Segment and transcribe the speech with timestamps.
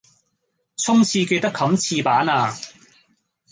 [0.77, 2.57] 沖廁記得冚廁板呀